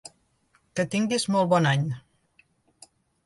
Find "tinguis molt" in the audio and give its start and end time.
0.95-1.51